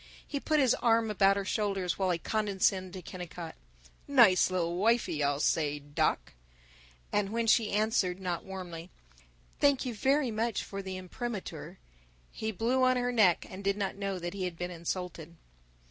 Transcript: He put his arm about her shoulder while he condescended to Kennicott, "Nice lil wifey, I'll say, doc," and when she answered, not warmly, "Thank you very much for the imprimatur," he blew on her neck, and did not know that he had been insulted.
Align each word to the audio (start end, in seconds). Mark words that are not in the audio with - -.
He 0.27 0.39
put 0.39 0.59
his 0.59 0.73
arm 0.73 1.11
about 1.11 1.37
her 1.37 1.45
shoulder 1.45 1.87
while 1.95 2.09
he 2.09 2.17
condescended 2.17 2.93
to 2.93 3.03
Kennicott, 3.03 3.53
"Nice 4.07 4.49
lil 4.49 4.73
wifey, 4.75 5.21
I'll 5.21 5.39
say, 5.39 5.77
doc," 5.77 6.33
and 7.13 7.29
when 7.29 7.45
she 7.45 7.71
answered, 7.71 8.19
not 8.19 8.43
warmly, 8.43 8.89
"Thank 9.59 9.85
you 9.85 9.93
very 9.93 10.31
much 10.31 10.63
for 10.63 10.81
the 10.81 10.97
imprimatur," 10.97 11.77
he 12.31 12.51
blew 12.51 12.81
on 12.83 12.97
her 12.97 13.11
neck, 13.11 13.45
and 13.47 13.63
did 13.63 13.77
not 13.77 13.95
know 13.95 14.17
that 14.17 14.33
he 14.33 14.45
had 14.45 14.57
been 14.57 14.71
insulted. 14.71 15.35